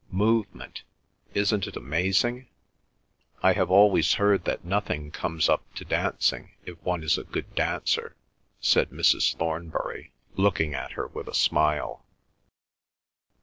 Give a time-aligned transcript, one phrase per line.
[0.09, 2.47] "Movement—isn't it amazing?"
[3.43, 7.53] "I have always heard that nothing comes up to dancing if one is a good
[7.53, 8.15] dancer,"
[8.59, 9.35] said Mrs.
[9.37, 12.03] Thornbury, looking at her with a smile.